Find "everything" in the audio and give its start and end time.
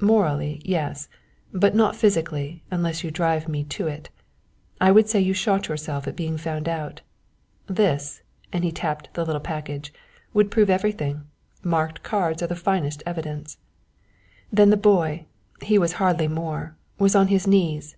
10.70-11.24